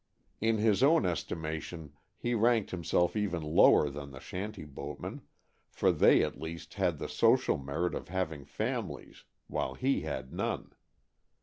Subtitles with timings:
[0.39, 5.21] In his own estimation he ranked himself even lower than the shanty boatmen,
[5.69, 10.73] for they at least had the social merit of having families, while he had none.